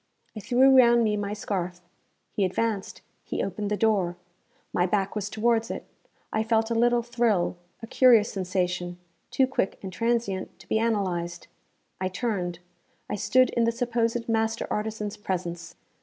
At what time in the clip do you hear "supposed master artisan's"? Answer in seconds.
13.71-15.17